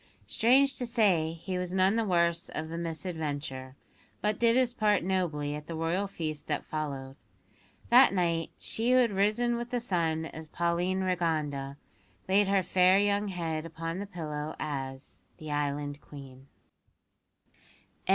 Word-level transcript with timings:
Strange 0.25 0.77
to 0.79 0.87
say, 0.87 1.33
he 1.33 1.59
was 1.59 1.75
none 1.75 1.95
the 1.95 2.03
worse 2.03 2.49
of 2.55 2.69
the 2.69 2.77
misadventure, 2.79 3.75
but 4.19 4.39
did 4.39 4.55
his 4.55 4.73
part 4.73 5.03
nobly 5.03 5.53
at 5.53 5.67
the 5.67 5.75
Royal 5.75 6.07
feast 6.07 6.47
that 6.47 6.65
followed. 6.65 7.15
That 7.89 8.11
night 8.11 8.49
she 8.57 8.93
who 8.93 8.97
had 8.97 9.11
risen 9.11 9.57
with 9.57 9.69
the 9.69 9.79
sun 9.79 10.25
as 10.25 10.47
Pauline 10.47 11.01
Rigonda, 11.01 11.77
laid 12.27 12.47
her 12.47 12.63
fair 12.63 12.97
young 12.97 13.27
head 13.27 13.63
upon 13.63 13.99
the 13.99 14.07
pillow 14.07 14.55
as 14.59 15.21
the 15.37 15.51
Island 15.51 16.01
Queen. 16.01 16.47